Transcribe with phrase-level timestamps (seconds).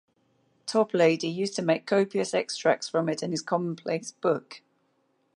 [0.65, 4.61] Toplady used to make copious extracts from it in his common-place book.